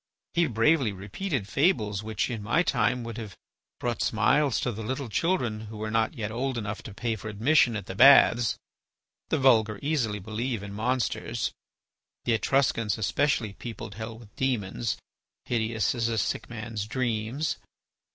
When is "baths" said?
7.93-8.57